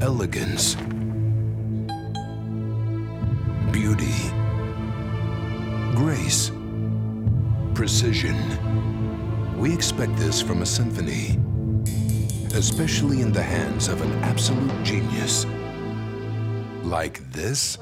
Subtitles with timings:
[0.00, 0.76] elegance,
[3.72, 4.14] beauty,
[5.94, 6.52] grace,
[7.74, 8.36] precision.
[9.58, 11.38] We expect this from a symphony,
[12.54, 15.46] especially in the hands of an absolute genius.
[16.84, 17.76] Like this?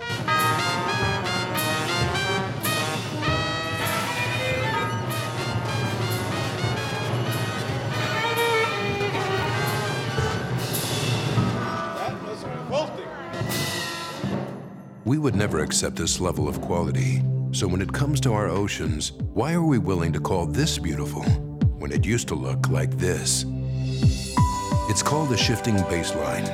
[15.07, 17.23] We would never accept this level of quality.
[17.53, 21.23] So when it comes to our oceans, why are we willing to call this beautiful
[21.79, 23.45] when it used to look like this?
[24.91, 26.49] It's called a shifting baseline.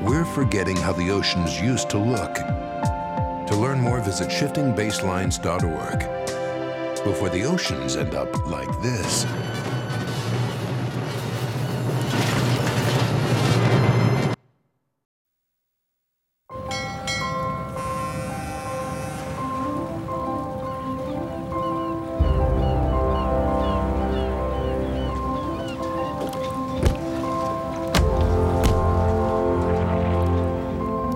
[0.00, 2.36] We're forgetting how the oceans used to look.
[2.36, 7.04] To learn more, visit shiftingbaselines.org.
[7.04, 9.26] Before the oceans end up like this.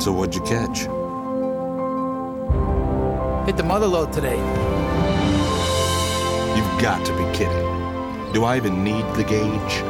[0.04, 0.80] So what'd you catch?
[3.46, 4.36] Hit the mother lode today.
[6.54, 8.32] You've got to be kidding.
[8.34, 9.82] Do I even need the gauge?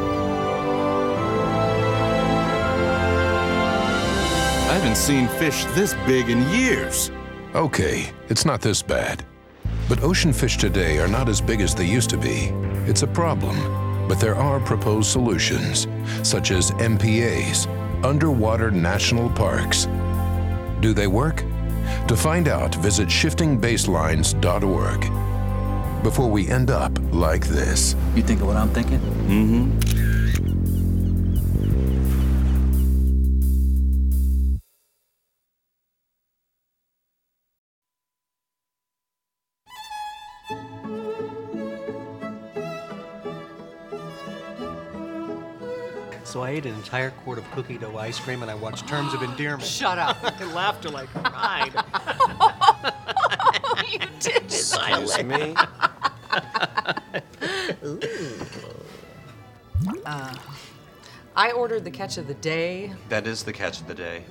[4.71, 7.11] I haven't seen fish this big in years.
[7.57, 9.25] Okay, it's not this bad.
[9.89, 12.53] But ocean fish today are not as big as they used to be.
[12.87, 13.57] It's a problem,
[14.07, 15.89] but there are proposed solutions,
[16.23, 17.67] such as MPAs,
[18.05, 19.89] underwater national parks.
[20.81, 21.45] Do they work?
[22.09, 26.03] To find out, visit shiftingbaselines.org.
[26.03, 27.95] Before we end up like this.
[28.15, 29.01] You think of what I'm thinking?
[29.01, 30.04] Mm-hmm.
[46.25, 49.15] So I ate an entire quart of cookie dough ice cream and I watched Terms
[49.15, 49.63] of Endearment.
[49.69, 50.17] Shut up.
[50.23, 51.73] I laughed till I cried.
[53.93, 55.55] you did Excuse me?
[60.07, 60.35] Uh,
[61.37, 62.93] I ordered the catch of the day.
[63.09, 64.25] That is the catch of the day.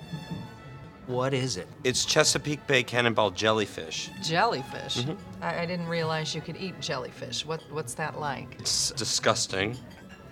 [1.07, 1.67] what is it?
[1.83, 4.09] It's Chesapeake Bay Cannonball jellyfish.
[4.23, 4.97] Jellyfish.
[4.97, 5.43] Mm-hmm.
[5.43, 7.45] I, I didn't realize you could eat jellyfish.
[7.45, 8.55] What what's that like?
[8.59, 9.77] It's disgusting.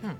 [0.01, 0.11] Hmm.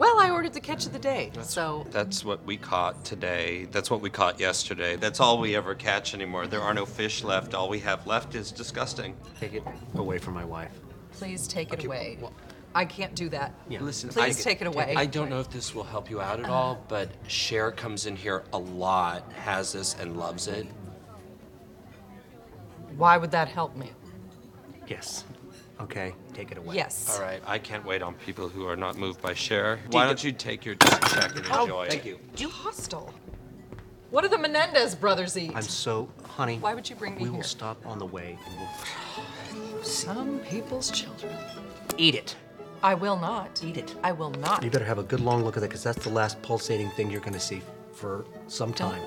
[0.00, 1.30] Well, I ordered the catch of the day.
[1.42, 3.66] So That's what we caught today.
[3.70, 4.96] That's what we caught yesterday.
[4.96, 6.46] That's all we ever catch anymore.
[6.46, 7.52] There are no fish left.
[7.52, 9.14] All we have left is disgusting.
[9.38, 9.62] Take it
[9.96, 10.72] away from my wife.
[11.12, 12.18] please take it Okay, away.
[12.18, 12.32] well-
[12.74, 13.52] I can't do that.
[13.68, 14.94] Listen, Please I, take it away.
[14.96, 16.54] I don't know if this will help you out at uh-huh.
[16.54, 20.66] all, but Cher comes in here a lot, has this, and loves it.
[22.96, 23.90] Why would that help me?
[24.86, 25.24] Yes.
[25.80, 26.74] Okay, take it away.
[26.76, 27.10] Yes.
[27.16, 29.78] All right, I can't wait on people who are not moved by Cher.
[29.90, 31.90] Why don't you take your check and oh, enjoy it?
[31.90, 32.08] Thank it?
[32.08, 32.18] you.
[32.36, 33.14] You hostile.
[34.10, 35.52] What do the Menendez brothers eat?
[35.54, 36.58] I'm so, honey.
[36.58, 37.44] Why would you bring me We will here?
[37.44, 41.32] stop on the way and we'll Some people's children.
[41.96, 42.36] eat it.
[42.82, 43.62] I will not.
[43.64, 43.94] Eat it.
[44.02, 44.64] I will not.
[44.64, 47.10] You better have a good long look at it because that's the last pulsating thing
[47.10, 47.62] you're going to see
[47.92, 49.00] for some time.